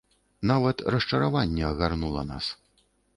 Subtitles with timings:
[0.51, 2.49] Нават расчараванне агарнула нас.